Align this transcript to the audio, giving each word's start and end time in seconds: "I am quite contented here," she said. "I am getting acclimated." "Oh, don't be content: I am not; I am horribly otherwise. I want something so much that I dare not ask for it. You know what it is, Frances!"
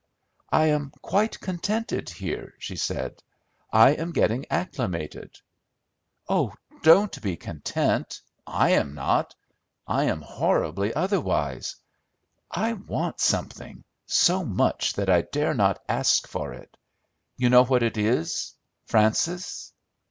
"I 0.51 0.65
am 0.65 0.91
quite 1.03 1.39
contented 1.39 2.09
here," 2.09 2.55
she 2.57 2.75
said. 2.75 3.21
"I 3.71 3.91
am 3.91 4.13
getting 4.13 4.47
acclimated." 4.49 5.37
"Oh, 6.27 6.55
don't 6.81 7.21
be 7.21 7.37
content: 7.37 8.19
I 8.47 8.71
am 8.71 8.95
not; 8.95 9.35
I 9.85 10.05
am 10.05 10.23
horribly 10.23 10.91
otherwise. 10.91 11.75
I 12.49 12.73
want 12.73 13.19
something 13.19 13.83
so 14.07 14.43
much 14.43 14.93
that 14.93 15.07
I 15.11 15.21
dare 15.21 15.53
not 15.53 15.83
ask 15.87 16.27
for 16.27 16.51
it. 16.55 16.75
You 17.37 17.51
know 17.51 17.63
what 17.63 17.83
it 17.83 17.95
is, 17.95 18.55
Frances!" 18.87 19.71